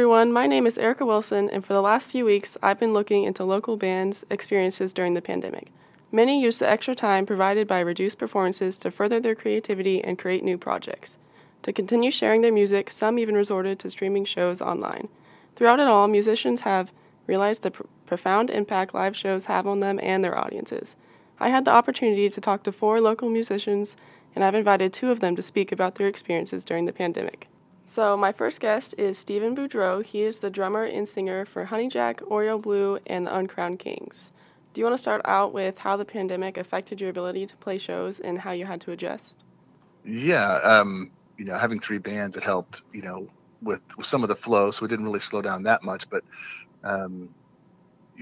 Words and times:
everyone. 0.00 0.32
My 0.32 0.46
name 0.46 0.66
is 0.66 0.78
Erica 0.78 1.04
Wilson, 1.04 1.50
and 1.50 1.62
for 1.62 1.74
the 1.74 1.82
last 1.82 2.08
few 2.08 2.24
weeks, 2.24 2.56
I've 2.62 2.80
been 2.80 2.94
looking 2.94 3.24
into 3.24 3.44
local 3.44 3.76
bands' 3.76 4.24
experiences 4.30 4.94
during 4.94 5.12
the 5.12 5.20
pandemic. 5.20 5.72
Many 6.10 6.40
use 6.40 6.56
the 6.56 6.66
extra 6.66 6.94
time 6.94 7.26
provided 7.26 7.68
by 7.68 7.80
reduced 7.80 8.16
performances 8.16 8.78
to 8.78 8.90
further 8.90 9.20
their 9.20 9.34
creativity 9.34 10.02
and 10.02 10.18
create 10.18 10.42
new 10.42 10.56
projects. 10.56 11.18
To 11.64 11.72
continue 11.74 12.10
sharing 12.10 12.40
their 12.40 12.50
music, 12.50 12.90
some 12.90 13.18
even 13.18 13.34
resorted 13.34 13.78
to 13.80 13.90
streaming 13.90 14.24
shows 14.24 14.62
online. 14.62 15.08
Throughout 15.54 15.80
it 15.80 15.86
all, 15.86 16.08
musicians 16.08 16.62
have 16.62 16.92
realized 17.26 17.60
the 17.60 17.72
pr- 17.72 17.82
profound 18.06 18.48
impact 18.48 18.94
live 18.94 19.14
shows 19.14 19.44
have 19.44 19.66
on 19.66 19.80
them 19.80 20.00
and 20.02 20.24
their 20.24 20.38
audiences. 20.38 20.96
I 21.38 21.50
had 21.50 21.66
the 21.66 21.72
opportunity 21.72 22.30
to 22.30 22.40
talk 22.40 22.62
to 22.62 22.72
four 22.72 23.02
local 23.02 23.28
musicians, 23.28 23.96
and 24.34 24.42
I've 24.42 24.54
invited 24.54 24.94
two 24.94 25.10
of 25.10 25.20
them 25.20 25.36
to 25.36 25.42
speak 25.42 25.70
about 25.70 25.96
their 25.96 26.08
experiences 26.08 26.64
during 26.64 26.86
the 26.86 26.94
pandemic. 26.94 27.49
So, 27.92 28.16
my 28.16 28.30
first 28.30 28.60
guest 28.60 28.94
is 28.98 29.18
Stephen 29.18 29.56
Boudreaux. 29.56 30.04
He 30.04 30.22
is 30.22 30.38
the 30.38 30.48
drummer 30.48 30.84
and 30.84 31.08
singer 31.08 31.44
for 31.44 31.66
Honeyjack, 31.66 32.20
Oreo 32.20 32.62
Blue, 32.62 33.00
and 33.04 33.26
the 33.26 33.36
Uncrowned 33.36 33.80
Kings. 33.80 34.30
Do 34.72 34.80
you 34.80 34.84
want 34.84 34.94
to 34.94 35.02
start 35.02 35.22
out 35.24 35.52
with 35.52 35.76
how 35.76 35.96
the 35.96 36.04
pandemic 36.04 36.56
affected 36.56 37.00
your 37.00 37.10
ability 37.10 37.46
to 37.46 37.56
play 37.56 37.78
shows 37.78 38.20
and 38.20 38.38
how 38.38 38.52
you 38.52 38.64
had 38.64 38.80
to 38.82 38.92
adjust? 38.92 39.42
Yeah, 40.04 40.52
um, 40.62 41.10
you 41.36 41.44
know, 41.44 41.58
having 41.58 41.80
three 41.80 41.98
bands, 41.98 42.36
it 42.36 42.44
helped, 42.44 42.82
you 42.92 43.02
know, 43.02 43.28
with, 43.60 43.80
with 43.96 44.06
some 44.06 44.22
of 44.22 44.28
the 44.28 44.36
flow, 44.36 44.70
so 44.70 44.84
it 44.84 44.88
didn't 44.88 45.06
really 45.06 45.18
slow 45.18 45.42
down 45.42 45.64
that 45.64 45.82
much. 45.82 46.08
But 46.08 46.22
um, 46.84 47.34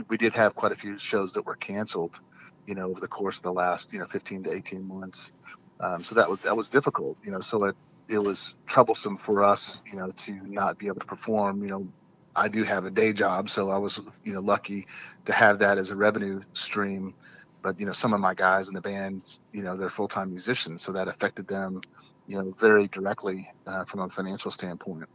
we 0.09 0.17
did 0.17 0.33
have 0.33 0.55
quite 0.55 0.73
a 0.73 0.77
few 0.77 0.99
shows 0.99 1.35
that 1.35 1.45
were 1.45 1.57
canceled, 1.57 2.19
you 2.67 2.75
know, 2.75 2.89
over 2.89 3.01
the 3.01 3.07
course 3.07 3.37
of 3.37 3.43
the 3.43 3.53
last, 3.53 3.93
you 3.93 3.99
know, 3.99 4.07
15 4.07 4.45
to 4.45 4.51
18 4.51 4.89
months. 4.89 5.33
Um, 5.79 6.03
so 6.05 6.15
that 6.15 6.31
was 6.31 6.39
that 6.41 6.57
was 6.57 6.71
difficult, 6.71 7.19
you 7.23 7.31
know. 7.31 7.41
So 7.41 7.65
it 7.65 7.77
it 8.09 8.19
was 8.19 8.55
troublesome 8.67 9.17
for 9.17 9.45
us, 9.45 9.83
you 9.87 9.99
know, 9.99 10.11
to 10.11 10.33
not 10.47 10.79
be 10.79 10.87
able 10.87 11.01
to 11.01 11.07
perform. 11.07 11.63
You 11.63 11.69
know, 11.69 11.89
I 12.35 12.49
do 12.49 12.65
have 12.65 12.85
a 12.85 12.91
day 12.91 13.13
job, 13.13 13.51
so 13.51 13.71
I 13.71 13.79
was, 13.79 14.01
you 14.25 14.33
know, 14.33 14.41
lucky 14.41 14.87
to 15.27 15.33
have 15.33 15.59
that 15.59 15.79
as 15.79 15.91
a 15.91 15.97
revenue 15.97 16.41
stream. 16.55 17.15
But 17.63 17.79
you 17.81 17.87
know, 17.87 17.93
some 17.93 18.15
of 18.15 18.21
my 18.21 18.35
guys 18.35 18.69
in 18.69 18.75
the 18.75 18.81
band, 18.81 19.39
you 19.53 19.63
know, 19.63 19.77
they're 19.77 19.91
full-time 19.91 20.31
musicians, 20.31 20.81
so 20.81 20.93
that 20.93 21.09
affected 21.09 21.49
them, 21.49 21.81
you 22.27 22.39
know, 22.39 22.53
very 22.53 22.89
directly 22.89 23.51
uh, 23.67 23.85
from 23.85 24.01
a 24.01 24.09
financial 24.09 24.51
standpoint. 24.51 25.09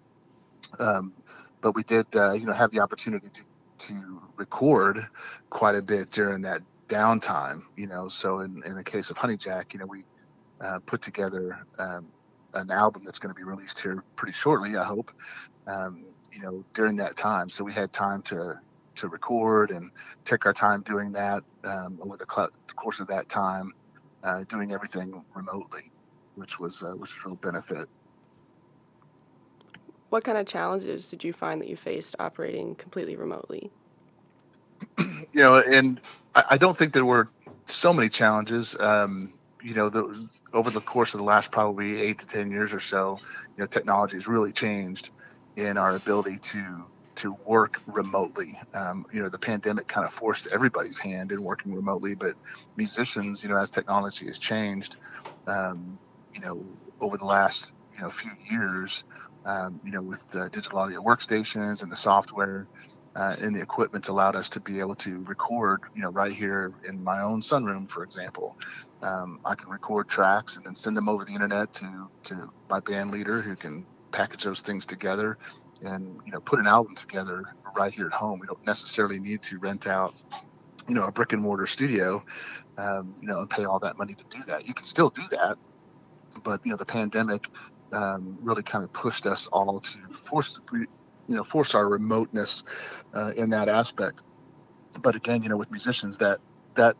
Um, 0.78 1.14
but 1.62 1.76
we 1.76 1.84
did, 1.84 2.06
uh, 2.16 2.34
you 2.34 2.46
know, 2.46 2.54
have 2.54 2.72
the 2.72 2.82
opportunity 2.82 3.30
to, 3.30 3.46
to 3.88 4.22
record 4.36 5.08
quite 5.50 5.76
a 5.76 5.82
bit 5.82 6.10
during 6.10 6.42
that 6.42 6.62
downtime. 6.90 7.64
You 7.78 7.88
know, 7.88 8.08
so 8.08 8.40
in 8.40 8.62
in 8.66 8.76
the 8.76 8.84
case 8.84 9.10
of 9.10 9.18
Honey 9.18 9.38
Jack, 9.38 9.74
you 9.74 9.80
know, 9.80 9.86
we 9.86 10.04
uh, 10.62 10.80
put 10.86 11.02
together 11.02 11.66
um, 11.80 12.08
an 12.54 12.72
album 12.72 13.04
that's 13.06 13.20
going 13.20 13.34
to 13.34 13.38
be 13.38 13.44
released 13.44 13.82
here 13.82 14.04
pretty 14.16 14.34
shortly, 14.34 14.76
I 14.78 14.84
hope. 14.84 15.12
Um, 15.68 16.06
you 16.32 16.42
know, 16.42 16.66
during 16.74 16.96
that 16.98 17.16
time, 17.16 17.50
so 17.50 17.64
we 17.64 17.74
had 17.74 17.94
time 17.94 18.22
to 18.24 18.60
to 18.96 19.08
record 19.08 19.72
and 19.72 19.92
take 20.24 20.46
our 20.46 20.54
time 20.54 20.82
doing 20.82 21.12
that 21.12 21.44
um, 21.64 21.98
over 22.02 22.16
the, 22.16 22.26
cl- 22.30 22.52
the, 22.68 22.74
course 22.76 23.00
of 23.00 23.08
that 23.08 23.28
time, 23.28 23.74
uh, 24.24 24.44
doing 24.44 24.72
everything 24.72 25.24
remotely, 25.36 25.92
which 26.36 26.60
was 26.60 26.84
uh, 26.84 26.92
which 26.92 27.16
was 27.16 27.26
a 27.26 27.28
real 27.30 27.36
benefit. 27.36 27.88
What 30.10 30.24
kind 30.24 30.38
of 30.38 30.46
challenges 30.46 31.08
did 31.08 31.24
you 31.24 31.34
find 31.34 31.60
that 31.62 31.68
you 31.68 31.76
faced 31.76 32.16
operating 32.20 32.76
completely 32.76 33.16
remotely? 33.16 33.72
you 35.00 35.18
know, 35.34 35.56
and 35.56 36.00
I, 36.36 36.44
I, 36.52 36.58
don't 36.58 36.78
think 36.78 36.94
there 36.94 37.06
were 37.06 37.30
so 37.66 37.92
many 37.94 38.10
challenges. 38.10 38.76
Um, 38.80 39.34
you 39.64 39.74
know, 39.74 39.90
the, 39.90 40.30
over 40.54 40.70
the 40.70 40.82
course 40.82 41.14
of 41.14 41.20
the 41.20 41.26
last 41.26 41.52
probably 41.52 42.02
eight 42.02 42.20
to 42.20 42.28
ten 42.28 42.52
years 42.52 42.74
or 42.74 42.80
so, 42.80 43.20
you 43.58 43.62
know, 43.62 43.68
technology 43.68 44.18
has 44.18 44.28
really 44.28 44.52
changed 44.52 45.12
in 45.56 45.78
our 45.78 45.96
ability 45.96 46.38
to 46.40 46.86
to 47.16 47.36
work 47.46 47.82
remotely. 47.86 48.58
Um, 48.74 49.06
you 49.12 49.22
know, 49.22 49.30
the 49.30 49.40
pandemic 49.40 49.88
kind 49.88 50.06
of 50.06 50.14
forced 50.14 50.48
everybody's 50.48 51.00
hand 51.00 51.32
in 51.32 51.44
working 51.44 51.74
remotely, 51.74 52.16
but 52.16 52.36
musicians, 52.76 53.44
you 53.44 53.50
know, 53.50 53.58
as 53.58 53.70
technology 53.72 54.26
has 54.28 54.40
changed, 54.40 54.98
um, 55.48 56.00
you 56.34 56.42
know, 56.42 56.66
over 57.00 57.18
the 57.18 57.26
last 57.26 57.74
you 57.96 58.02
know 58.02 58.10
few 58.10 58.32
years, 58.50 59.04
um, 59.46 59.80
you 59.84 59.92
know, 59.92 60.02
with 60.02 60.24
uh, 60.36 60.50
digital 60.50 60.80
audio 60.80 61.02
workstations 61.02 61.84
and 61.84 61.92
the 61.92 61.96
software, 61.96 62.68
uh, 63.16 63.36
and 63.42 63.56
the 63.56 63.62
equipment's 63.62 64.08
allowed 64.10 64.36
us 64.36 64.50
to 64.50 64.60
be 64.62 64.80
able 64.80 64.96
to 64.96 65.24
record, 65.26 65.82
you 65.96 66.02
know, 66.02 66.12
right 66.12 66.32
here 66.34 66.74
in 66.88 67.04
my 67.04 67.22
own 67.22 67.42
sunroom, 67.42 67.90
for 67.90 68.04
example. 68.04 68.58
Um, 69.04 69.40
I 69.46 69.56
can 69.56 69.70
record 69.70 70.08
tracks 70.08 70.58
and 70.58 70.66
then 70.66 70.76
send 70.76 70.98
them 70.98 71.10
over 71.10 71.26
the 71.26 71.34
internet 71.34 71.74
to 71.74 72.10
to 72.24 72.50
my 72.70 72.80
band 72.80 73.12
leader, 73.12 73.42
who 73.42 73.56
can 73.56 73.86
package 74.12 74.44
those 74.44 74.62
things 74.62 74.86
together 74.86 75.38
and 75.82 76.20
you 76.26 76.32
know 76.32 76.40
put 76.42 76.60
an 76.60 76.68
album 76.68 76.96
together 76.96 77.44
right 77.78 77.94
here 77.94 78.08
at 78.08 78.14
home. 78.14 78.40
We 78.40 78.48
don't 78.48 78.66
necessarily 78.66 79.20
need 79.20 79.44
to 79.44 79.60
rent 79.60 79.88
out, 79.88 80.16
you 80.88 80.96
know, 80.96 81.06
a 81.06 81.12
brick 81.12 81.34
and 81.34 81.42
mortar 81.42 81.68
studio, 81.68 82.24
um, 82.78 83.16
you 83.22 83.28
know, 83.28 83.40
and 83.42 83.50
pay 83.50 83.66
all 83.66 83.80
that 83.80 83.98
money 83.98 84.16
to 84.16 84.26
do 84.30 84.44
that. 84.48 84.68
You 84.68 84.74
can 84.74 84.86
still 84.86 85.10
do 85.10 85.24
that, 85.32 85.58
but 86.44 86.62
you 86.66 86.72
know, 86.72 86.78
the 86.78 86.86
pandemic 86.86 87.50
um, 87.92 88.38
really 88.42 88.64
kind 88.64 88.84
of 88.84 88.94
pushed 88.94 89.28
us 89.28 89.48
all 89.48 89.80
to 89.82 90.00
force 90.16 90.60
you 91.28 91.36
know 91.36 91.44
force 91.44 91.76
our 91.76 91.88
remoteness 91.88 92.64
uh, 93.14 93.32
in 93.36 93.50
that 93.52 93.70
aspect. 93.70 94.24
But 95.02 95.16
again, 95.16 95.44
you 95.44 95.50
know, 95.50 95.58
with 95.58 95.72
musicians, 95.72 96.18
that 96.20 96.40
that 96.76 96.96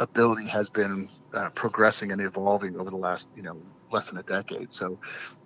ability 0.00 0.46
has 0.48 0.68
been 0.68 1.08
uh, 1.32 1.50
progressing 1.50 2.12
and 2.12 2.20
evolving 2.20 2.78
over 2.78 2.90
the 2.90 2.96
last 2.96 3.28
you 3.36 3.42
know 3.42 3.60
less 3.90 4.10
than 4.10 4.18
a 4.18 4.22
decade. 4.22 4.72
So 4.72 4.98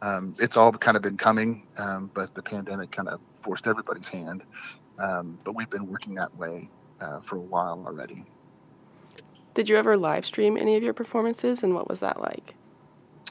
um, 0.03 0.35
it's 0.39 0.57
all 0.57 0.73
kind 0.73 0.97
of 0.97 1.03
been 1.03 1.17
coming, 1.17 1.67
um, 1.77 2.11
but 2.15 2.35
the 2.35 2.43
pandemic 2.43 2.91
kind 2.91 3.09
of 3.09 3.21
forced 3.43 3.69
everybody's 3.69 4.09
hand. 4.09 4.43
Um, 4.99 5.39
but 5.45 5.55
we've 5.55 5.71
been 5.71 5.87
working 5.87 6.15
that 6.15 6.35
way 6.37 6.71
uh, 7.01 7.21
for 7.21 7.37
a 7.37 7.41
while 7.41 7.85
already. 7.87 8.25
Did 9.55 9.69
you 9.69 9.77
ever 9.77 9.97
live 9.97 10.25
stream 10.25 10.57
any 10.57 10.77
of 10.77 10.83
your 10.83 10.95
performances, 10.95 11.63
and 11.63 11.75
what 11.75 11.89
was 11.89 12.01
that 12.01 12.21
like? 12.21 12.55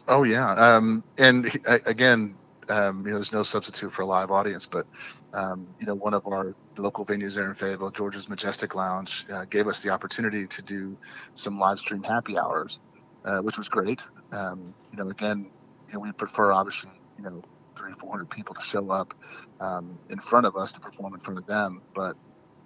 Oh 0.08 0.24
yeah, 0.24 0.52
um, 0.54 1.04
and 1.18 1.60
again, 1.66 2.36
um, 2.70 3.06
you 3.06 3.12
know, 3.12 3.18
there's 3.18 3.34
no 3.34 3.44
substitute 3.44 3.92
for 3.92 4.02
a 4.02 4.06
live 4.06 4.32
audience, 4.32 4.66
but 4.66 4.86
um, 5.34 5.68
you 5.80 5.86
know, 5.86 5.96
one 5.96 6.14
of 6.14 6.26
our 6.28 6.56
local 6.78 7.06
venues 7.06 7.36
there 7.36 7.48
in 7.48 7.56
Fayetteville, 7.56 7.92
George's 7.92 8.30
Majestic 8.30 8.76
Lounge, 8.76 9.26
uh, 9.32 9.46
gave 9.46 9.68
us 9.68 9.82
the 9.82 9.90
opportunity 9.90 10.48
to 10.48 10.62
do 10.62 10.98
some 11.34 11.60
live 11.60 11.80
stream 11.80 12.04
happy 12.04 12.38
hours, 12.38 12.80
uh, 13.26 13.40
which 13.40 13.58
was 13.58 13.70
great. 13.70 14.08
Um, 14.32 14.74
you 14.92 14.98
know, 14.98 15.10
again, 15.10 15.50
you 15.88 15.94
know, 15.94 16.00
we 16.00 16.12
prefer 16.12 16.52
obviously, 16.52 16.92
you 17.18 17.24
know, 17.24 17.44
three, 17.76 17.94
four 17.94 18.12
hundred 18.12 18.30
people 18.30 18.56
to 18.56 18.62
show 18.62 18.90
up 18.90 19.14
um, 19.60 19.98
in 20.10 20.20
front 20.20 20.46
of 20.46 20.56
us 20.56 20.72
to 20.74 20.80
perform 20.80 21.14
in 21.14 21.20
front 21.20 21.40
of 21.40 21.46
them. 21.46 21.82
But 21.94 22.16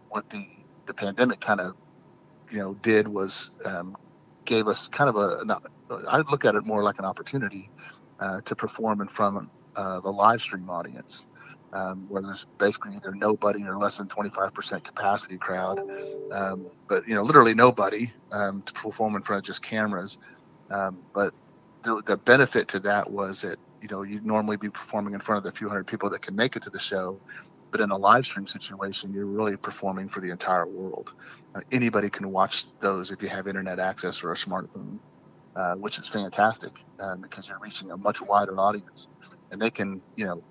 what 0.09 0.29
the 0.29 0.47
the 0.85 0.93
pandemic 0.93 1.39
kind 1.39 1.59
of, 1.59 1.75
you 2.51 2.59
know, 2.59 2.73
did 2.75 3.07
was 3.07 3.51
um, 3.65 3.95
gave 4.45 4.67
us 4.67 4.87
kind 4.87 5.09
of 5.09 5.15
a, 5.15 5.37
an, 5.39 5.51
I 6.07 6.17
look 6.17 6.45
at 6.45 6.55
it 6.55 6.65
more 6.65 6.83
like 6.83 6.99
an 6.99 7.05
opportunity 7.05 7.69
uh, 8.19 8.41
to 8.41 8.55
perform 8.55 9.01
in 9.01 9.07
front 9.07 9.49
of 9.75 10.05
a 10.05 10.09
live 10.11 10.41
stream 10.41 10.69
audience. 10.69 11.27
Um, 11.73 12.05
where 12.09 12.21
there's 12.21 12.45
basically 12.59 12.95
either 12.97 13.15
nobody 13.15 13.63
or 13.63 13.77
less 13.77 13.97
than 13.97 14.07
25% 14.07 14.83
capacity 14.83 15.37
crowd, 15.37 15.79
um, 16.31 16.67
but 16.89 17.07
you 17.07 17.15
know, 17.15 17.23
literally 17.23 17.53
nobody 17.55 18.11
um, 18.33 18.61
to 18.63 18.73
perform 18.73 19.15
in 19.15 19.21
front 19.21 19.39
of 19.39 19.45
just 19.45 19.61
cameras. 19.63 20.17
Um, 20.69 20.99
but 21.13 21.33
the, 21.83 22.01
the 22.05 22.17
benefit 22.17 22.67
to 22.69 22.79
that 22.81 23.09
was 23.11 23.41
that 23.41 23.59
you 23.81 23.87
know 23.89 24.03
you'd 24.03 24.25
normally 24.25 24.57
be 24.57 24.69
performing 24.69 25.13
in 25.13 25.21
front 25.21 25.39
of 25.39 25.43
the 25.43 25.57
few 25.57 25.69
hundred 25.69 25.87
people 25.87 26.09
that 26.11 26.21
can 26.21 26.35
make 26.35 26.55
it 26.55 26.63
to 26.63 26.69
the 26.69 26.79
show, 26.79 27.21
but 27.71 27.81
in 27.81 27.91
a 27.91 27.97
live 27.97 28.25
stream 28.25 28.47
situation, 28.47 29.13
you're 29.13 29.25
really 29.25 29.57
performing 29.57 30.09
for 30.09 30.21
the 30.21 30.31
entire 30.31 30.67
world. 30.67 31.13
Uh, 31.55 31.61
anybody 31.71 32.09
can 32.09 32.31
watch 32.31 32.65
those 32.79 33.11
if 33.11 33.21
you 33.21 33.29
have 33.29 33.47
internet 33.47 33.79
access 33.79 34.23
or 34.23 34.31
a 34.31 34.35
smartphone, 34.35 34.99
uh, 35.55 35.75
which 35.75 35.99
is 35.99 36.07
fantastic 36.09 36.83
um, 36.99 37.21
because 37.21 37.49
you're 37.49 37.59
reaching 37.59 37.91
a 37.91 37.97
much 37.97 38.21
wider 38.21 38.59
audience 38.59 39.07
and 39.51 39.61
they 39.61 39.69
can, 39.69 40.01
you 40.15 40.25
know, 40.25 40.43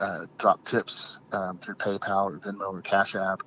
uh, 0.00 0.26
drop 0.38 0.64
tips 0.64 1.20
um, 1.32 1.58
through 1.58 1.74
PayPal 1.74 2.24
or 2.26 2.38
Venmo 2.38 2.72
or 2.72 2.80
Cash 2.80 3.14
App, 3.14 3.42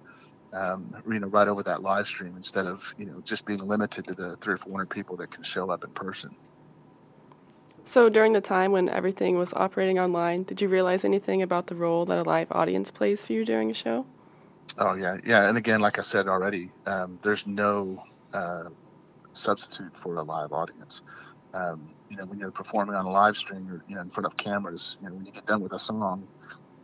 um, 0.53 0.95
you 1.07 1.19
know, 1.19 1.27
right 1.27 1.47
over 1.47 1.63
that 1.63 1.81
live 1.81 2.07
stream 2.07 2.35
instead 2.37 2.67
of, 2.67 2.93
you 2.97 3.05
know, 3.05 3.21
just 3.21 3.45
being 3.45 3.59
limited 3.59 4.05
to 4.07 4.13
the 4.13 4.37
three 4.37 4.53
or 4.53 4.57
four 4.57 4.73
hundred 4.73 4.89
people 4.91 5.17
that 5.17 5.31
can 5.31 5.43
show 5.43 5.69
up 5.71 5.83
in 5.83 5.89
person. 5.91 6.35
So 7.85 8.07
during 8.07 8.33
the 8.33 8.41
time 8.41 8.71
when 8.71 8.87
everything 8.87 9.37
was 9.37 9.53
operating 9.53 9.99
online, 9.99 10.43
did 10.43 10.61
you 10.61 10.69
realize 10.69 11.03
anything 11.03 11.41
about 11.41 11.67
the 11.67 11.75
role 11.75 12.05
that 12.05 12.17
a 12.17 12.23
live 12.23 12.51
audience 12.51 12.91
plays 12.91 13.23
for 13.23 13.33
you 13.33 13.43
during 13.43 13.71
a 13.71 13.73
show? 13.73 14.05
Oh 14.77 14.93
yeah, 14.93 15.17
yeah, 15.25 15.49
and 15.49 15.57
again, 15.57 15.81
like 15.81 15.99
I 15.99 16.01
said 16.01 16.27
already, 16.27 16.71
um, 16.85 17.19
there's 17.21 17.45
no 17.45 18.01
uh, 18.33 18.69
substitute 19.33 19.95
for 19.97 20.15
a 20.15 20.23
live 20.23 20.53
audience. 20.53 21.01
Um, 21.53 21.93
you 22.13 22.19
know, 22.19 22.25
when 22.25 22.37
you're 22.37 22.51
performing 22.51 22.93
on 22.93 23.05
a 23.05 23.11
live 23.11 23.35
stream, 23.35 23.65
you're 23.65 23.83
you 23.87 23.95
know 23.95 24.01
in 24.01 24.09
front 24.11 24.27
of 24.27 24.37
cameras. 24.37 24.99
You 25.01 25.09
know, 25.09 25.15
when 25.15 25.25
you 25.25 25.31
get 25.31 25.47
done 25.47 25.61
with 25.61 25.73
a 25.73 25.79
song, 25.79 26.27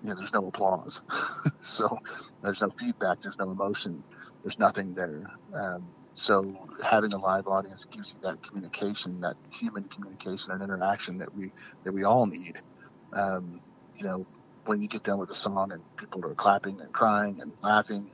you 0.02 0.10
know, 0.10 0.16
there's 0.16 0.34
no 0.34 0.48
applause, 0.48 1.04
so 1.62 2.00
there's 2.42 2.62
no 2.62 2.72
feedback, 2.80 3.22
there's 3.22 3.38
no 3.38 3.52
emotion, 3.52 4.04
there's 4.42 4.58
nothing 4.58 4.96
there. 4.96 5.30
Um, 5.54 5.86
so 6.14 6.68
having 6.84 7.14
a 7.14 7.20
live 7.20 7.48
audience 7.48 7.86
gives 7.86 8.12
you 8.14 8.20
that 8.22 8.42
communication, 8.42 9.22
that 9.22 9.36
human 9.52 9.84
communication 9.84 10.52
and 10.52 10.64
interaction 10.64 11.20
that 11.20 11.36
we 11.36 11.52
that 11.84 11.94
we 11.94 12.06
all 12.06 12.26
need. 12.26 12.60
Um, 13.14 13.62
you 13.96 14.06
know, 14.06 14.26
when 14.66 14.82
you 14.82 14.88
get 14.88 15.04
done 15.04 15.20
with 15.20 15.30
a 15.30 15.36
song 15.36 15.72
and 15.74 15.84
people 15.98 16.26
are 16.26 16.34
clapping 16.34 16.82
and 16.82 16.92
crying 16.92 17.40
and 17.40 17.52
laughing, 17.62 18.10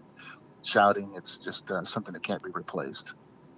shouting, 0.64 1.14
it's 1.16 1.40
just 1.40 1.72
uh, 1.72 1.86
something 1.86 2.14
that 2.14 2.24
can't 2.24 2.44
be 2.44 2.52
replaced. 2.54 3.16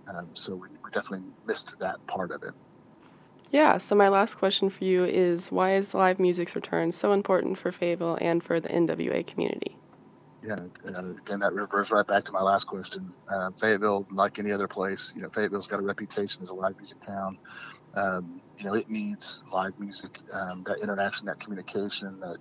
Um, 0.07 0.29
so 0.35 0.53
we, 0.55 0.67
we 0.83 0.91
definitely 0.91 1.33
missed 1.47 1.79
that 1.79 2.05
part 2.05 2.29
of 2.31 2.43
it. 2.43 2.53
Yeah, 3.51 3.77
so 3.77 3.95
my 3.95 4.09
last 4.09 4.35
question 4.35 4.69
for 4.69 4.83
you 4.83 5.05
is 5.05 5.51
why 5.51 5.75
is 5.75 5.93
live 5.93 6.19
music's 6.19 6.55
return 6.55 6.91
so 6.91 7.13
important 7.13 7.57
for 7.57 7.71
Fayetteville 7.71 8.17
and 8.19 8.43
for 8.43 8.59
the 8.59 8.69
NWA 8.69 9.25
community? 9.25 9.77
Yeah, 10.43 10.59
again, 10.85 11.39
that 11.39 11.53
refers 11.53 11.91
right 11.91 12.05
back 12.05 12.23
to 12.25 12.31
my 12.31 12.41
last 12.41 12.65
question. 12.65 13.13
Uh, 13.27 13.49
Fayetteville, 13.59 14.05
like 14.11 14.37
any 14.37 14.51
other 14.51 14.67
place, 14.67 15.13
you 15.15 15.21
know, 15.21 15.29
Fayetteville's 15.29 15.67
got 15.67 15.79
a 15.79 15.83
reputation 15.83 16.41
as 16.41 16.51
a 16.51 16.55
live 16.55 16.77
music 16.77 16.99
town. 16.99 17.37
Um, 17.95 18.41
you 18.57 18.65
know, 18.65 18.75
it 18.75 18.89
needs 18.89 19.43
live 19.51 19.79
music, 19.79 20.19
um, 20.31 20.63
that 20.67 20.79
interaction, 20.81 21.25
that 21.25 21.39
communication, 21.39 22.19
that 22.19 22.37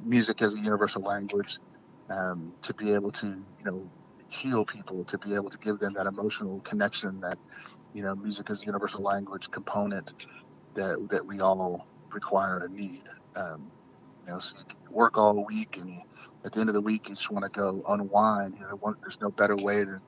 music 0.00 0.40
as 0.40 0.54
a 0.54 0.58
universal 0.58 1.02
language, 1.02 1.58
um, 2.08 2.52
to 2.62 2.72
be 2.74 2.92
able 2.92 3.10
to, 3.12 3.26
you 3.26 3.64
know, 3.64 3.90
heal 4.28 4.64
people, 4.64 5.04
to 5.04 5.18
be 5.18 5.34
able 5.34 5.50
to 5.50 5.58
give 5.58 5.78
them 5.78 5.94
that 5.94 6.06
emotional 6.06 6.60
connection 6.60 7.20
that, 7.20 7.38
you 7.94 8.02
know, 8.02 8.14
music 8.14 8.50
as 8.50 8.62
a 8.62 8.66
universal 8.66 9.02
language 9.02 9.50
component 9.50 10.12
that 10.74 11.08
that 11.08 11.24
we 11.24 11.40
all 11.40 11.86
require 12.12 12.64
and 12.64 12.74
need. 12.74 13.04
Um, 13.36 13.70
you 14.26 14.32
know, 14.32 14.38
so 14.38 14.56
you 14.58 14.94
work 14.94 15.16
all 15.16 15.44
week, 15.44 15.78
and 15.78 15.88
you, 15.88 16.00
at 16.44 16.52
the 16.52 16.60
end 16.60 16.68
of 16.68 16.74
the 16.74 16.80
week, 16.80 17.08
you 17.08 17.14
just 17.14 17.30
want 17.30 17.44
to 17.44 17.50
go 17.50 17.82
unwind. 17.88 18.56
You 18.58 18.64
know, 18.64 18.94
there's 19.00 19.20
no 19.20 19.30
better 19.30 19.56
way 19.56 19.84
than 19.84 20.00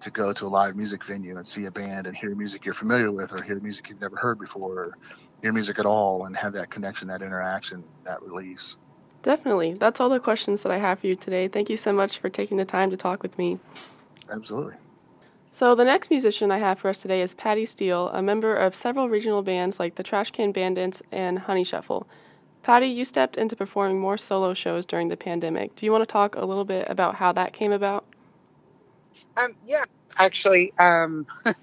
to 0.00 0.10
go 0.10 0.32
to 0.32 0.46
a 0.46 0.48
live 0.48 0.76
music 0.76 1.04
venue 1.04 1.36
and 1.36 1.46
see 1.46 1.64
a 1.66 1.70
band 1.70 2.06
and 2.06 2.16
hear 2.16 2.34
music 2.34 2.64
you're 2.64 2.74
familiar 2.74 3.10
with, 3.10 3.32
or 3.32 3.42
hear 3.42 3.58
music 3.60 3.88
you've 3.88 4.00
never 4.00 4.16
heard 4.16 4.38
before, 4.38 4.78
or 4.78 4.98
hear 5.42 5.52
music 5.52 5.78
at 5.78 5.86
all, 5.86 6.26
and 6.26 6.36
have 6.36 6.52
that 6.52 6.70
connection, 6.70 7.08
that 7.08 7.22
interaction, 7.22 7.82
that 8.04 8.22
release. 8.22 8.76
Definitely. 9.22 9.74
That's 9.74 10.00
all 10.00 10.08
the 10.08 10.20
questions 10.20 10.62
that 10.62 10.72
I 10.72 10.78
have 10.78 11.00
for 11.00 11.06
you 11.06 11.14
today. 11.14 11.46
Thank 11.48 11.70
you 11.70 11.76
so 11.76 11.92
much 11.92 12.18
for 12.18 12.28
taking 12.28 12.56
the 12.56 12.64
time 12.64 12.90
to 12.90 12.96
talk 12.96 13.22
with 13.22 13.38
me. 13.38 13.58
Absolutely. 14.30 14.74
So, 15.52 15.74
the 15.74 15.84
next 15.84 16.10
musician 16.10 16.50
I 16.50 16.58
have 16.58 16.78
for 16.80 16.88
us 16.88 17.02
today 17.02 17.20
is 17.20 17.34
Patti 17.34 17.66
Steel, 17.66 18.08
a 18.08 18.22
member 18.22 18.56
of 18.56 18.74
several 18.74 19.10
regional 19.10 19.42
bands 19.42 19.78
like 19.78 19.96
the 19.96 20.02
Trashcan 20.02 20.52
Bandits 20.52 21.02
and 21.12 21.40
Honey 21.40 21.64
Shuffle. 21.64 22.08
Patty, 22.62 22.86
you 22.88 23.04
stepped 23.04 23.36
into 23.36 23.56
performing 23.56 24.00
more 24.00 24.16
solo 24.16 24.54
shows 24.54 24.86
during 24.86 25.08
the 25.08 25.16
pandemic. 25.16 25.76
Do 25.76 25.86
you 25.86 25.92
want 25.92 26.02
to 26.02 26.12
talk 26.12 26.36
a 26.36 26.46
little 26.46 26.64
bit 26.64 26.88
about 26.88 27.16
how 27.16 27.32
that 27.32 27.52
came 27.52 27.72
about? 27.72 28.06
Um, 29.36 29.56
yeah, 29.64 29.84
actually, 30.18 30.72
um, 30.78 31.26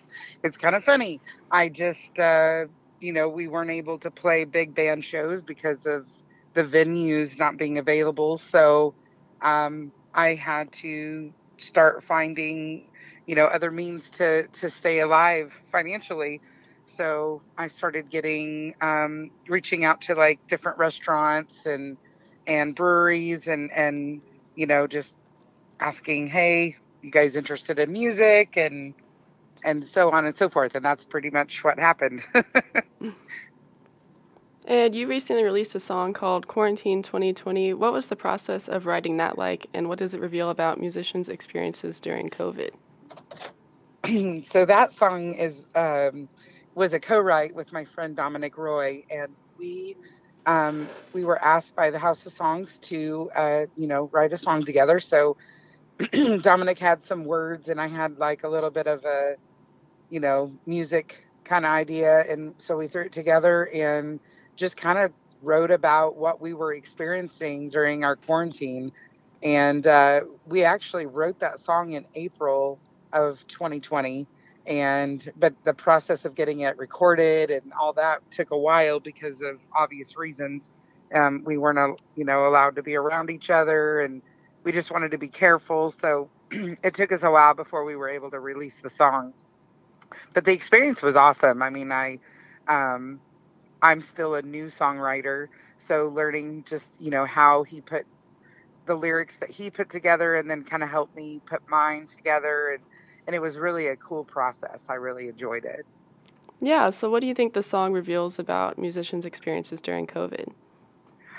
it's 0.44 0.57
kind 0.57 0.75
of 0.75 0.83
funny. 0.83 1.21
I 1.51 1.69
just, 1.69 2.19
uh, 2.19 2.65
you 3.00 3.13
know, 3.13 3.30
we 3.30 3.47
weren't 3.47 3.71
able 3.71 4.00
to 4.00 4.12
play 4.12 4.45
big 4.45 4.75
band 4.75 5.06
shows 5.06 5.42
because 5.42 5.85
of 5.88 6.07
the 6.53 6.63
venues 6.63 7.38
not 7.39 7.57
being 7.57 7.80
available. 7.80 8.38
So 8.38 8.95
um, 9.42 9.94
I 10.13 10.35
had 10.35 10.71
to 10.74 11.33
start 11.57 12.03
finding, 12.03 12.88
you 13.29 13.35
know, 13.35 13.45
other 13.45 13.69
means 13.69 14.09
to 14.09 14.47
to 14.47 14.71
stay 14.71 15.01
alive 15.01 15.53
financially. 15.71 16.41
So 16.87 17.43
I 17.59 17.67
started 17.67 18.09
getting 18.09 18.73
um, 18.81 19.29
reaching 19.47 19.85
out 19.85 20.01
to 20.01 20.15
like 20.15 20.39
different 20.47 20.79
restaurants 20.79 21.67
and 21.67 21.95
and 22.47 22.73
breweries 22.73 23.47
and 23.47 23.71
and 23.71 24.21
you 24.55 24.65
know 24.65 24.87
just 24.87 25.15
asking, 25.79 26.29
hey, 26.29 26.75
you 27.03 27.11
guys 27.11 27.35
interested 27.35 27.77
in 27.77 27.91
music 27.91 28.57
and 28.57 28.95
and 29.63 29.85
so 29.85 30.09
on 30.09 30.25
and 30.25 30.35
so 30.35 30.49
forth. 30.49 30.73
And 30.73 30.83
that's 30.83 31.05
pretty 31.05 31.29
much 31.29 31.63
what 31.63 31.77
happened. 31.77 32.23
And 34.65 34.93
you 34.93 35.07
recently 35.07 35.43
released 35.43 35.73
a 35.73 35.79
song 35.79 36.13
called 36.13 36.47
Quarantine 36.47 37.01
2020. 37.01 37.73
What 37.73 37.91
was 37.91 38.05
the 38.05 38.15
process 38.15 38.67
of 38.67 38.85
writing 38.85 39.17
that 39.17 39.35
like, 39.35 39.65
and 39.73 39.89
what 39.89 39.97
does 39.97 40.13
it 40.13 40.21
reveal 40.21 40.51
about 40.51 40.79
musicians' 40.79 41.27
experiences 41.27 41.99
during 41.99 42.29
COVID? 42.29 42.69
so 44.47 44.65
that 44.65 44.94
song 44.94 45.35
is 45.35 45.65
um, 45.75 46.29
was 46.75 46.94
a 46.94 47.00
co-write 47.00 47.56
with 47.56 47.71
my 47.73 47.85
friend 47.85 48.15
Dominic 48.15 48.57
Roy, 48.57 49.03
and 49.09 49.35
we 49.57 49.97
um, 50.45 50.91
we 51.13 51.23
were 51.25 51.44
asked 51.44 51.75
by 51.75 51.91
the 51.91 52.00
House 52.00 52.25
of 52.25 52.33
Songs 52.33 52.79
to 52.83 53.29
uh, 53.35 53.65
you 53.75 53.88
know 53.88 54.09
write 54.13 54.33
a 54.33 54.38
song 54.38 54.65
together. 54.65 55.00
So 55.00 55.38
Dominic 56.41 56.79
had 56.79 57.03
some 57.03 57.25
words, 57.25 57.69
and 57.69 57.81
I 57.81 57.88
had 57.88 58.17
like 58.17 58.44
a 58.44 58.50
little 58.50 58.71
bit 58.71 58.88
of 58.88 59.03
a 59.06 59.35
you 60.09 60.19
know 60.19 60.53
music 60.65 61.25
kind 61.45 61.65
of 61.65 61.71
idea, 61.71 62.21
and 62.29 62.56
so 62.59 62.77
we 62.77 62.88
threw 62.88 63.03
it 63.03 63.13
together 63.13 63.69
and 63.73 64.19
just 64.56 64.77
kind 64.77 65.00
of 65.00 65.11
wrote 65.41 65.71
about 65.71 66.17
what 66.17 66.41
we 66.41 66.53
were 66.53 66.73
experiencing 66.73 67.69
during 67.69 68.03
our 68.03 68.15
quarantine. 68.15 68.91
And 69.44 69.88
uh, 69.88 70.21
we 70.45 70.63
actually 70.65 71.06
wrote 71.07 71.39
that 71.41 71.59
song 71.61 71.91
in 71.94 72.06
April 72.15 72.79
of 73.13 73.45
2020. 73.47 74.27
And 74.67 75.27
but 75.38 75.56
the 75.65 75.73
process 75.73 76.25
of 76.25 76.35
getting 76.35 76.61
it 76.61 76.77
recorded 76.77 77.51
and 77.51 77.73
all 77.79 77.94
that 77.94 78.21
took 78.31 78.51
a 78.51 78.57
while 78.57 79.00
because 79.00 79.41
of 79.41 79.59
obvious 79.77 80.17
reasons. 80.17 80.69
Um, 81.13 81.44
we 81.45 81.57
weren't, 81.57 82.00
you 82.15 82.25
know, 82.25 82.47
allowed 82.47 82.75
to 82.77 82.83
be 82.83 82.95
around 82.95 83.31
each 83.31 83.50
other, 83.50 84.01
and 84.01 84.21
we 84.63 84.71
just 84.71 84.91
wanted 84.91 85.11
to 85.11 85.17
be 85.19 85.29
careful. 85.29 85.91
So 85.91 86.29
it 86.51 86.94
took 86.95 87.11
us 87.11 87.23
a 87.23 87.31
while 87.31 87.56
before 87.56 87.85
we 87.85 87.95
were 87.95 88.09
able 88.09 88.31
to 88.31 88.39
release 88.39 88.79
the 88.83 88.89
song. 88.91 89.33
But 90.33 90.45
the 90.45 90.53
experience 90.53 91.03
was 91.03 91.15
awesome. 91.15 91.61
I 91.63 91.69
mean, 91.71 91.91
I 91.91 92.19
um, 92.67 93.21
I'm 93.81 94.01
still 94.01 94.35
a 94.35 94.41
new 94.44 94.67
songwriter, 94.67 95.47
so 95.79 96.09
learning 96.09 96.65
just 96.67 96.89
you 97.00 97.11
know 97.11 97.25
how 97.25 97.63
he 97.63 97.81
put 97.81 98.06
the 98.88 98.95
lyrics 98.95 99.38
that 99.39 99.51
he 99.51 99.69
put 99.71 99.89
together, 99.89 100.35
and 100.38 100.50
then 100.50 100.63
kind 100.63 100.83
of 100.83 100.89
helped 100.89 101.15
me 101.15 101.41
put 101.45 101.61
mine 101.69 102.07
together, 102.07 102.69
and 102.75 102.83
and 103.29 103.35
it 103.35 103.39
was 103.39 103.59
really 103.59 103.85
a 103.85 103.95
cool 103.95 104.23
process. 104.23 104.81
I 104.89 104.95
really 104.95 105.27
enjoyed 105.27 105.63
it. 105.63 105.85
Yeah. 106.59 106.89
So, 106.89 107.11
what 107.11 107.19
do 107.19 107.27
you 107.27 107.35
think 107.35 107.53
the 107.53 107.61
song 107.61 107.93
reveals 107.93 108.39
about 108.39 108.79
musicians' 108.79 109.23
experiences 109.23 109.81
during 109.81 110.07
COVID? 110.07 110.51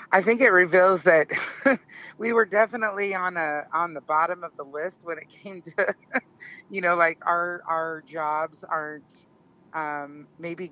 I 0.09 0.21
think 0.21 0.39
it 0.39 0.51
reveals 0.51 1.03
that 1.03 1.27
we 2.17 2.31
were 2.31 2.45
definitely 2.45 3.13
on 3.13 3.35
a 3.35 3.63
on 3.73 3.93
the 3.93 3.99
bottom 3.99 4.41
of 4.41 4.55
the 4.55 4.63
list 4.63 5.01
when 5.03 5.17
it 5.17 5.27
came 5.27 5.61
to, 5.63 5.93
you 6.69 6.79
know, 6.79 6.95
like 6.95 7.17
our 7.25 7.61
our 7.67 8.03
jobs 8.07 8.63
aren't 8.63 9.25
um, 9.73 10.27
maybe 10.39 10.71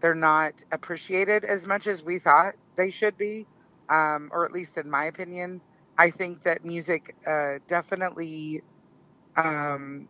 they're 0.00 0.14
not 0.14 0.52
appreciated 0.70 1.42
as 1.42 1.66
much 1.66 1.88
as 1.88 2.04
we 2.04 2.20
thought 2.20 2.54
they 2.76 2.90
should 2.90 3.18
be, 3.18 3.44
um, 3.88 4.30
or 4.32 4.44
at 4.44 4.52
least 4.52 4.76
in 4.76 4.88
my 4.88 5.06
opinion. 5.06 5.60
I 5.98 6.12
think 6.12 6.44
that 6.44 6.64
music 6.64 7.16
uh, 7.26 7.54
definitely 7.66 8.62
um, 9.36 10.08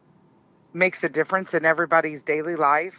makes 0.74 1.04
a 1.04 1.10
difference 1.10 1.54
in 1.54 1.66
everybody's 1.66 2.22
daily 2.22 2.56
life. 2.56 2.96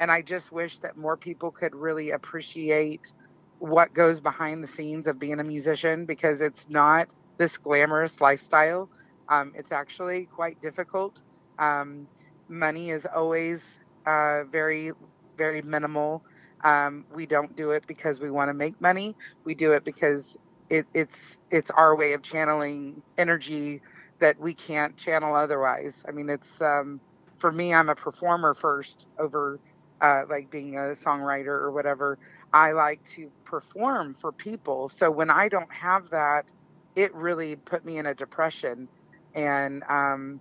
And 0.00 0.10
I 0.12 0.22
just 0.22 0.52
wish 0.52 0.78
that 0.80 0.96
more 0.98 1.18
people 1.18 1.52
could 1.52 1.74
really 1.76 2.12
appreciate 2.12 3.12
what 3.60 3.94
goes 3.94 4.20
behind 4.20 4.64
the 4.64 4.68
scenes 4.68 5.08
of 5.08 5.20
being 5.20 5.40
a 5.40 5.44
musician 5.44 6.06
because 6.06 6.40
it's 6.42 6.68
not 6.70 7.14
this 7.38 7.58
glamorous 7.58 8.20
lifestyle. 8.20 8.90
Um, 9.28 9.52
it's 9.56 9.72
actually 9.72 10.26
quite 10.26 10.60
difficult. 10.60 11.22
Um, 11.58 12.08
money 12.48 12.90
is 12.90 13.06
always 13.06 13.80
uh, 14.06 14.44
very, 14.44 14.92
very 15.38 15.62
minimal. 15.62 16.24
Um, 16.64 17.06
we 17.14 17.26
don't 17.26 17.56
do 17.56 17.72
it 17.72 17.86
because 17.88 18.20
we 18.20 18.30
want 18.30 18.50
to 18.50 18.54
make 18.54 18.80
money. 18.80 19.16
We 19.44 19.54
do 19.56 19.72
it 19.72 19.84
because 19.84 20.38
it, 20.70 20.86
it's 20.94 21.38
it's 21.50 21.70
our 21.72 21.96
way 21.96 22.14
of 22.14 22.22
channeling 22.22 23.02
energy 23.18 23.82
that 24.20 24.40
we 24.40 24.54
can't 24.54 24.96
channel 24.96 25.36
otherwise. 25.36 26.02
I 26.08 26.12
mean, 26.12 26.30
it's 26.30 26.60
um, 26.62 27.00
for 27.38 27.52
me. 27.52 27.74
I'm 27.74 27.90
a 27.90 27.96
performer 27.96 28.54
first 28.54 29.06
over 29.18 29.60
uh, 30.00 30.22
like 30.30 30.50
being 30.50 30.76
a 30.76 30.94
songwriter 30.94 31.48
or 31.48 31.72
whatever. 31.72 32.18
I 32.52 32.72
like 32.72 33.02
to 33.16 33.30
perform 33.44 34.14
for 34.14 34.32
people. 34.32 34.88
So 34.88 35.10
when 35.10 35.30
I 35.30 35.48
don't 35.48 35.72
have 35.72 36.10
that, 36.10 36.52
it 36.96 37.14
really 37.14 37.56
put 37.56 37.84
me 37.84 37.98
in 37.98 38.06
a 38.06 38.14
depression, 38.14 38.88
and 39.34 39.84
um, 39.88 40.40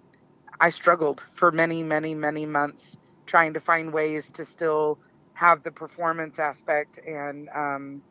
I 0.59 0.69
struggled 0.69 1.23
for 1.35 1.51
many, 1.51 1.83
many, 1.83 2.15
many 2.15 2.45
months 2.45 2.97
trying 3.27 3.53
to 3.53 3.59
find 3.61 3.93
ways 3.93 4.31
to 4.33 4.45
still 4.45 4.99
have 5.33 5.63
the 5.63 5.71
performance 5.71 6.39
aspect 6.39 6.99
and 7.05 7.49
um, 7.55 8.01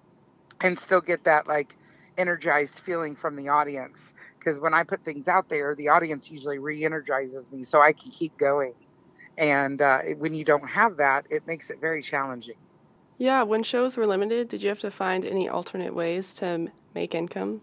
and 0.63 0.79
still 0.79 1.03
get 1.03 1.25
that 1.25 1.49
like 1.49 1.77
energized 2.19 2.79
feeling 2.81 3.17
from 3.17 3.37
the 3.37 3.49
audience 3.49 4.13
because 4.39 4.61
when 4.61 4.75
I 4.75 4.85
put 4.85 5.05
things 5.05 5.27
out 5.27 5.49
there, 5.49 5.75
the 5.75 5.89
audience 5.89 6.31
usually 6.31 6.59
re-energizes 6.59 7.51
me 7.51 7.65
so 7.65 7.83
I 7.83 7.93
can 7.93 8.13
keep 8.13 8.39
going. 8.39 8.75
And 9.37 9.83
uh, 9.83 10.03
when 10.19 10.35
you 10.35 10.45
don't 10.45 10.69
have 10.69 10.99
that, 10.99 11.27
it 11.31 11.47
makes 11.47 11.69
it 11.71 11.81
very 11.81 12.01
challenging. 12.01 12.55
Yeah, 13.19 13.43
when 13.43 13.63
shows 13.63 13.97
were 13.97 14.07
limited, 14.07 14.49
did 14.49 14.63
you 14.63 14.69
have 14.69 14.79
to 14.81 14.91
find 14.91 15.25
any 15.25 15.49
alternate 15.49 15.95
ways 15.95 16.33
to 16.35 16.69
make 16.95 17.15
income? 17.15 17.61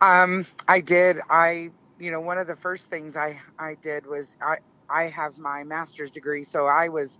Um, 0.00 0.46
I 0.66 0.80
did. 0.80 1.20
I, 1.30 1.70
you 1.98 2.10
know, 2.10 2.20
one 2.20 2.38
of 2.38 2.46
the 2.46 2.56
first 2.56 2.90
things 2.90 3.16
I 3.16 3.40
I 3.58 3.76
did 3.80 4.06
was 4.06 4.36
I 4.42 4.58
I 4.90 5.04
have 5.04 5.38
my 5.38 5.64
master's 5.64 6.10
degree, 6.10 6.44
so 6.44 6.66
I 6.66 6.88
was 6.88 7.18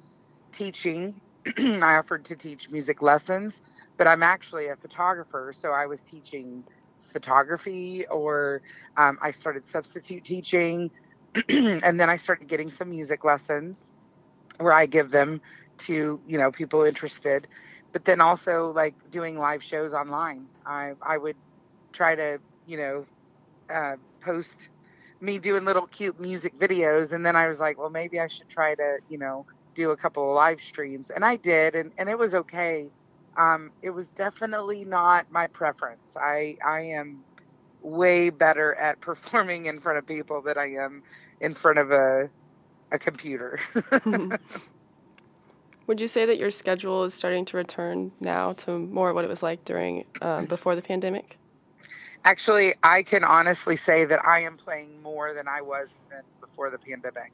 teaching 0.52 1.20
I 1.58 1.96
offered 1.96 2.24
to 2.26 2.36
teach 2.36 2.70
music 2.70 3.02
lessons, 3.02 3.62
but 3.96 4.06
I'm 4.06 4.22
actually 4.22 4.68
a 4.68 4.76
photographer, 4.76 5.52
so 5.54 5.70
I 5.70 5.86
was 5.86 6.02
teaching 6.02 6.64
photography 7.12 8.06
or 8.10 8.62
um, 8.96 9.18
I 9.22 9.30
started 9.30 9.64
substitute 9.66 10.24
teaching. 10.24 10.90
and 11.48 12.00
then 12.00 12.10
I 12.10 12.16
started 12.16 12.48
getting 12.48 12.70
some 12.70 12.90
music 12.90 13.24
lessons 13.24 13.90
where 14.58 14.72
I 14.72 14.86
give 14.86 15.10
them 15.10 15.40
to, 15.78 16.20
you 16.26 16.38
know, 16.38 16.50
people 16.50 16.84
interested. 16.84 17.48
But 17.92 18.04
then 18.04 18.20
also 18.20 18.72
like 18.74 18.96
doing 19.10 19.38
live 19.38 19.62
shows 19.62 19.94
online. 19.94 20.46
I, 20.66 20.92
I 21.02 21.18
would 21.18 21.36
try 21.92 22.14
to, 22.16 22.38
you 22.66 22.78
know, 22.78 23.06
uh, 23.72 23.96
post 24.22 24.56
me 25.20 25.38
doing 25.38 25.64
little 25.64 25.86
cute 25.86 26.20
music 26.20 26.54
videos. 26.58 27.12
And 27.12 27.24
then 27.24 27.36
I 27.36 27.48
was 27.48 27.60
like, 27.60 27.78
well, 27.78 27.90
maybe 27.90 28.20
I 28.20 28.28
should 28.28 28.48
try 28.48 28.74
to, 28.74 28.98
you 29.08 29.18
know, 29.18 29.46
do 29.78 29.90
a 29.92 29.96
couple 29.96 30.28
of 30.28 30.34
live 30.34 30.60
streams. 30.60 31.10
And 31.10 31.24
I 31.24 31.36
did, 31.36 31.74
and, 31.74 31.92
and 31.96 32.08
it 32.08 32.18
was 32.18 32.34
okay. 32.34 32.90
Um, 33.36 33.70
it 33.80 33.90
was 33.90 34.08
definitely 34.08 34.84
not 34.84 35.30
my 35.30 35.46
preference. 35.46 36.16
I, 36.16 36.58
I 36.64 36.80
am 36.80 37.20
way 37.80 38.30
better 38.30 38.74
at 38.74 39.00
performing 39.08 39.66
in 39.66 39.80
front 39.80 39.98
of 39.98 40.06
people 40.06 40.42
than 40.42 40.58
I 40.58 40.74
am 40.74 41.02
in 41.40 41.54
front 41.54 41.78
of 41.78 41.92
a, 41.92 42.28
a 42.90 42.98
computer. 42.98 43.60
Would 45.86 46.00
you 46.02 46.08
say 46.08 46.26
that 46.26 46.36
your 46.36 46.50
schedule 46.50 47.04
is 47.04 47.14
starting 47.14 47.46
to 47.46 47.56
return 47.56 48.12
now 48.20 48.52
to 48.54 48.78
more 48.78 49.14
what 49.14 49.24
it 49.24 49.28
was 49.28 49.42
like 49.42 49.64
during 49.64 50.04
um, 50.20 50.44
before 50.46 50.74
the 50.74 50.82
pandemic? 50.82 51.38
Actually, 52.24 52.74
I 52.82 53.04
can 53.04 53.24
honestly 53.24 53.76
say 53.76 54.04
that 54.04 54.22
I 54.26 54.40
am 54.40 54.56
playing 54.58 55.00
more 55.00 55.32
than 55.32 55.46
I 55.48 55.62
was 55.62 55.88
before 56.40 56.68
the 56.68 56.78
pandemic. 56.78 57.32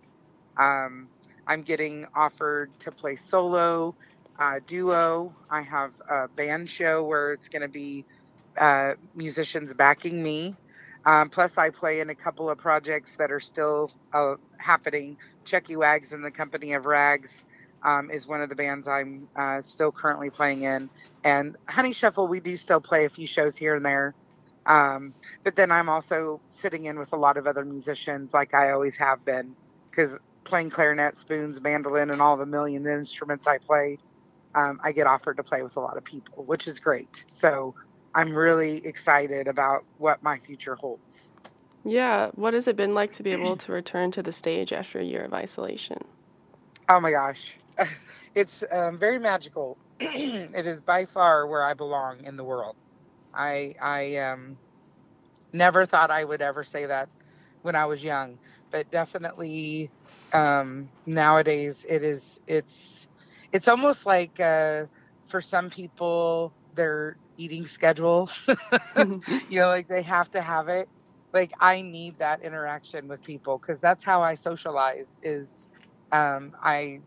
Um, 0.56 1.08
I'm 1.46 1.62
getting 1.62 2.06
offered 2.14 2.70
to 2.80 2.90
play 2.90 3.16
solo, 3.16 3.94
uh, 4.38 4.60
duo. 4.66 5.34
I 5.50 5.62
have 5.62 5.92
a 6.08 6.28
band 6.28 6.70
show 6.70 7.04
where 7.04 7.32
it's 7.32 7.48
going 7.48 7.62
to 7.62 7.68
be 7.68 8.04
uh, 8.58 8.94
musicians 9.14 9.74
backing 9.74 10.22
me. 10.22 10.56
Um, 11.06 11.28
plus, 11.28 11.58
I 11.58 11.70
play 11.70 12.00
in 12.00 12.10
a 12.10 12.14
couple 12.14 12.48
of 12.48 12.58
projects 12.58 13.14
that 13.18 13.30
are 13.30 13.40
still 13.40 13.90
uh, 14.12 14.36
happening. 14.56 15.16
Chucky 15.44 15.76
Wags 15.76 16.12
and 16.12 16.24
the 16.24 16.30
Company 16.30 16.72
of 16.72 16.86
Rags 16.86 17.30
um, 17.82 18.10
is 18.10 18.26
one 18.26 18.40
of 18.40 18.48
the 18.48 18.54
bands 18.54 18.88
I'm 18.88 19.28
uh, 19.36 19.60
still 19.62 19.92
currently 19.92 20.30
playing 20.30 20.62
in. 20.62 20.88
And 21.22 21.56
Honey 21.66 21.92
Shuffle, 21.92 22.26
we 22.26 22.40
do 22.40 22.56
still 22.56 22.80
play 22.80 23.04
a 23.04 23.10
few 23.10 23.26
shows 23.26 23.56
here 23.56 23.74
and 23.74 23.84
there. 23.84 24.14
Um, 24.66 25.12
but 25.42 25.56
then 25.56 25.70
I'm 25.70 25.90
also 25.90 26.40
sitting 26.48 26.86
in 26.86 26.98
with 26.98 27.12
a 27.12 27.16
lot 27.16 27.36
of 27.36 27.46
other 27.46 27.64
musicians, 27.64 28.32
like 28.32 28.54
I 28.54 28.72
always 28.72 28.96
have 28.96 29.22
been, 29.24 29.54
because 29.90 30.18
playing 30.44 30.70
clarinet, 30.70 31.16
spoons, 31.16 31.60
mandolin, 31.60 32.10
and 32.10 32.20
all 32.20 32.36
the 32.36 32.46
million 32.46 32.86
instruments 32.86 33.46
I 33.46 33.58
play, 33.58 33.98
um, 34.54 34.78
I 34.82 34.92
get 34.92 35.06
offered 35.06 35.36
to 35.38 35.42
play 35.42 35.62
with 35.62 35.76
a 35.76 35.80
lot 35.80 35.96
of 35.96 36.04
people, 36.04 36.44
which 36.44 36.68
is 36.68 36.78
great. 36.80 37.24
So 37.28 37.74
I'm 38.14 38.34
really 38.34 38.84
excited 38.86 39.48
about 39.48 39.84
what 39.98 40.22
my 40.22 40.38
future 40.38 40.76
holds. 40.76 41.28
Yeah, 41.84 42.30
what 42.34 42.54
has 42.54 42.66
it 42.66 42.76
been 42.76 42.94
like 42.94 43.12
to 43.12 43.22
be 43.22 43.32
able 43.32 43.56
to 43.56 43.72
return 43.72 44.10
to 44.12 44.22
the 44.22 44.32
stage 44.32 44.72
after 44.72 45.00
a 45.00 45.04
year 45.04 45.24
of 45.24 45.34
isolation? 45.34 45.98
Oh 46.88 47.00
my 47.00 47.10
gosh, 47.10 47.56
it's 48.34 48.62
um, 48.70 48.98
very 48.98 49.18
magical. 49.18 49.76
it 50.00 50.66
is 50.66 50.80
by 50.80 51.04
far 51.04 51.46
where 51.46 51.64
I 51.64 51.74
belong 51.74 52.24
in 52.24 52.36
the 52.36 52.44
world. 52.44 52.76
I 53.34 53.74
I 53.80 54.16
um, 54.16 54.56
never 55.52 55.86
thought 55.86 56.10
I 56.10 56.24
would 56.24 56.42
ever 56.42 56.64
say 56.64 56.86
that 56.86 57.08
when 57.62 57.76
I 57.76 57.86
was 57.86 58.02
young, 58.02 58.38
but 58.70 58.90
definitely 58.90 59.90
um, 60.34 60.90
nowadays 61.06 61.86
it 61.88 62.04
is 62.04 62.40
it's 62.48 63.08
it's 63.52 63.68
almost 63.68 64.06
like 64.06 64.40
uh, 64.40 64.86
for 65.28 65.42
some 65.42 65.70
people 65.70 66.54
their 66.74 67.18
eating 67.38 67.66
schedule. 67.66 68.30
You 69.48 69.60
know 69.60 69.68
like 69.68 69.88
they 69.88 70.02
have 70.02 70.30
to 70.32 70.42
have 70.42 70.68
it. 70.68 70.88
Like 71.34 71.52
i 71.60 71.82
need 71.82 72.18
that 72.20 72.42
interaction 72.42 73.08
with 73.08 73.22
people 73.24 73.58
because 73.58 73.80
that's 73.80 74.04
how 74.04 74.22
i 74.22 74.36
socialize 74.36 75.08
is 75.22 75.68
um, 76.12 76.54
i 76.62 77.00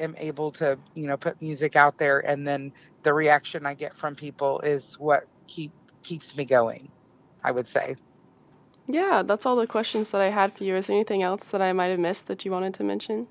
am 0.00 0.14
able 0.18 0.52
to 0.52 0.78
you 0.94 1.08
know 1.08 1.16
put 1.16 1.40
music 1.42 1.76
out 1.76 1.98
there 1.98 2.20
and 2.20 2.46
then 2.46 2.72
the 3.04 3.14
reaction 3.14 3.66
i 3.66 3.74
get 3.74 3.96
from 3.96 4.16
people 4.16 4.60
is 4.60 4.96
what 4.98 5.24
keep 5.48 5.72
keeps 6.02 6.36
me 6.36 6.44
going 6.46 6.90
i 7.44 7.50
would 7.52 7.68
say 7.68 7.96
yeah, 8.88 9.22
that's 9.22 9.44
all 9.44 9.54
the 9.54 9.66
questions 9.66 10.10
that 10.10 10.22
I 10.22 10.30
had 10.30 10.56
for 10.56 10.64
you. 10.64 10.74
Is 10.74 10.86
there 10.86 10.96
anything 10.96 11.22
else 11.22 11.44
that 11.46 11.60
I 11.60 11.74
might 11.74 11.88
have 11.88 11.98
missed 11.98 12.26
that 12.26 12.44
you 12.46 12.50
wanted 12.50 12.72
to 12.74 12.84
mention? 12.84 13.26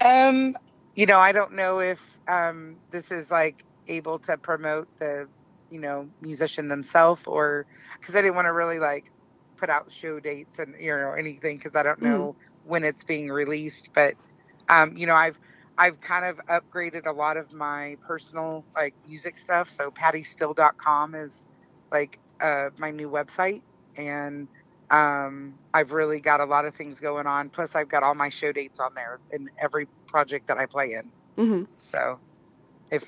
Um, 0.00 0.56
you 0.94 1.04
know, 1.04 1.18
I 1.18 1.32
don't 1.32 1.54
know 1.54 1.80
if 1.80 2.00
um, 2.28 2.76
this 2.92 3.10
is 3.10 3.28
like 3.30 3.64
able 3.88 4.20
to 4.20 4.36
promote 4.36 4.88
the, 5.00 5.26
you 5.70 5.80
know, 5.80 6.08
musician 6.20 6.68
themselves 6.68 7.22
or 7.26 7.66
because 7.98 8.14
I 8.14 8.22
didn't 8.22 8.36
want 8.36 8.46
to 8.46 8.52
really 8.52 8.78
like 8.78 9.10
put 9.56 9.68
out 9.68 9.90
show 9.90 10.20
dates 10.20 10.60
and 10.60 10.74
you 10.80 10.96
know 10.96 11.12
anything 11.12 11.58
because 11.58 11.74
I 11.74 11.82
don't 11.82 12.00
know 12.00 12.34
mm. 12.38 12.68
when 12.68 12.84
it's 12.84 13.02
being 13.02 13.30
released. 13.30 13.88
But 13.94 14.14
um, 14.68 14.96
you 14.96 15.08
know, 15.08 15.14
I've 15.14 15.38
I've 15.76 16.00
kind 16.00 16.24
of 16.24 16.40
upgraded 16.46 17.06
a 17.06 17.12
lot 17.12 17.36
of 17.36 17.52
my 17.52 17.96
personal 18.06 18.64
like 18.76 18.94
music 19.08 19.38
stuff. 19.38 19.68
So 19.68 19.90
pattisteel.com 19.90 21.16
is 21.16 21.44
like 21.90 22.18
uh, 22.40 22.70
my 22.78 22.92
new 22.92 23.10
website 23.10 23.62
and 23.96 24.48
um, 24.90 25.54
I've 25.72 25.92
really 25.92 26.20
got 26.20 26.40
a 26.40 26.44
lot 26.44 26.64
of 26.64 26.74
things 26.74 26.98
going 26.98 27.26
on. 27.26 27.48
Plus, 27.48 27.74
I've 27.74 27.88
got 27.88 28.02
all 28.02 28.14
my 28.14 28.28
show 28.28 28.52
dates 28.52 28.80
on 28.80 28.94
there 28.94 29.20
in 29.30 29.50
every 29.58 29.86
project 30.06 30.48
that 30.48 30.58
I 30.58 30.66
play 30.66 30.94
in. 30.94 31.10
Mm-hmm. 31.38 31.64
So, 31.78 32.18
if 32.90 33.04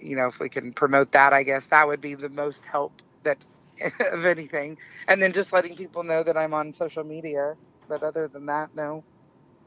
you 0.00 0.16
know, 0.16 0.28
if 0.28 0.38
we 0.38 0.48
can 0.48 0.72
promote 0.72 1.12
that, 1.12 1.32
I 1.32 1.42
guess 1.42 1.64
that 1.70 1.86
would 1.86 2.00
be 2.00 2.14
the 2.14 2.28
most 2.28 2.64
help 2.64 2.92
that 3.24 3.38
of 4.12 4.24
anything. 4.24 4.78
And 5.08 5.22
then 5.22 5.32
just 5.32 5.52
letting 5.52 5.76
people 5.76 6.02
know 6.02 6.22
that 6.22 6.36
I'm 6.36 6.54
on 6.54 6.72
social 6.72 7.04
media. 7.04 7.54
But 7.88 8.02
other 8.02 8.28
than 8.28 8.46
that, 8.46 8.74
no. 8.74 9.04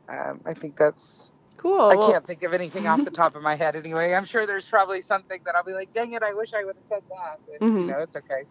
Um, 0.09 0.41
I 0.45 0.53
think 0.53 0.75
that's 0.75 1.31
cool. 1.57 1.81
I 1.81 1.95
well, 1.95 2.11
can't 2.11 2.25
think 2.25 2.43
of 2.43 2.53
anything 2.53 2.87
off 2.87 3.03
the 3.03 3.11
top 3.11 3.35
of 3.35 3.43
my 3.43 3.55
head 3.55 3.75
anyway. 3.75 4.13
I'm 4.13 4.25
sure 4.25 4.47
there's 4.47 4.67
probably 4.67 5.01
something 5.01 5.39
that 5.45 5.55
I'll 5.55 5.63
be 5.63 5.73
like, 5.73 5.93
dang 5.93 6.13
it, 6.13 6.23
I 6.23 6.33
wish 6.33 6.53
I 6.53 6.63
would 6.63 6.75
have 6.75 6.85
said 6.85 7.03
that. 7.09 7.39
But, 7.47 7.65
mm-hmm. 7.65 7.79
you 7.79 7.85
know, 7.85 7.99
it's 7.99 8.15
okay. 8.15 8.43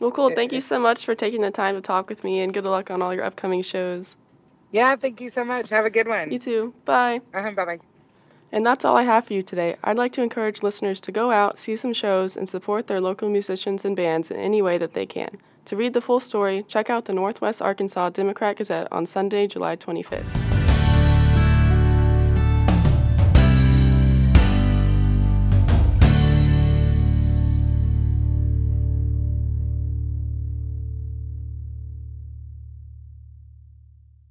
Well, 0.00 0.10
cool. 0.12 0.30
Thank 0.34 0.52
you 0.52 0.60
so 0.60 0.78
much 0.78 1.04
for 1.04 1.14
taking 1.14 1.40
the 1.40 1.50
time 1.50 1.74
to 1.74 1.80
talk 1.80 2.08
with 2.08 2.22
me, 2.22 2.40
and 2.40 2.54
good 2.54 2.64
luck 2.64 2.90
on 2.90 3.02
all 3.02 3.12
your 3.12 3.24
upcoming 3.24 3.62
shows. 3.62 4.16
Yeah, 4.70 4.94
thank 4.96 5.20
you 5.20 5.30
so 5.30 5.44
much. 5.44 5.70
Have 5.70 5.84
a 5.84 5.90
good 5.90 6.06
one. 6.06 6.30
You 6.30 6.38
too. 6.38 6.74
Bye. 6.84 7.20
Uh-huh, 7.34 7.50
bye 7.52 7.64
bye. 7.64 7.78
And 8.52 8.64
that's 8.64 8.84
all 8.84 8.96
I 8.96 9.02
have 9.02 9.26
for 9.26 9.34
you 9.34 9.42
today. 9.42 9.76
I'd 9.84 9.96
like 9.96 10.12
to 10.12 10.22
encourage 10.22 10.62
listeners 10.62 11.00
to 11.00 11.12
go 11.12 11.30
out, 11.30 11.58
see 11.58 11.76
some 11.76 11.92
shows, 11.92 12.36
and 12.36 12.48
support 12.48 12.86
their 12.86 13.00
local 13.00 13.28
musicians 13.28 13.84
and 13.84 13.96
bands 13.96 14.30
in 14.30 14.38
any 14.38 14.62
way 14.62 14.78
that 14.78 14.94
they 14.94 15.04
can. 15.04 15.38
To 15.66 15.76
read 15.76 15.92
the 15.92 16.00
full 16.00 16.20
story, 16.20 16.64
check 16.66 16.88
out 16.88 17.04
the 17.04 17.12
Northwest 17.12 17.60
Arkansas 17.60 18.10
Democrat 18.10 18.56
Gazette 18.56 18.88
on 18.90 19.04
Sunday, 19.04 19.46
July 19.46 19.76
25th. 19.76 20.47